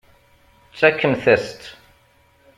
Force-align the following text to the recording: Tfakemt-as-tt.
Tfakemt-as-tt. 0.73 1.61